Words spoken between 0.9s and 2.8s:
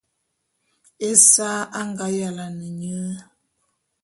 Esa a nga yalane